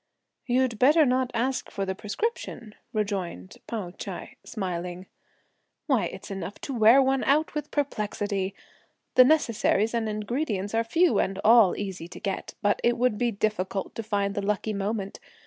"You'd 0.47 0.79
better 0.79 1.05
not 1.05 1.29
ask 1.35 1.69
for 1.69 1.85
the 1.85 1.93
prescription," 1.93 2.73
rejoined 2.91 3.57
Pao 3.67 3.91
Ch'ai 3.91 4.35
smiling. 4.43 5.05
"Why, 5.85 6.05
its 6.05 6.31
enough 6.31 6.57
to 6.61 6.73
wear 6.73 6.99
one 7.03 7.23
out 7.25 7.53
with 7.53 7.69
perplexity! 7.69 8.55
the 9.13 9.23
necessaries 9.23 9.93
and 9.93 10.09
ingredients 10.09 10.73
are 10.73 10.83
few, 10.83 11.19
and 11.19 11.39
all 11.45 11.75
easy 11.77 12.07
to 12.07 12.19
get, 12.19 12.55
but 12.63 12.81
it 12.83 12.97
would 12.97 13.19
be 13.19 13.29
difficult 13.29 13.93
to 13.93 14.01
find 14.01 14.33
the 14.33 14.41
lucky 14.41 14.73
moment! 14.73 15.19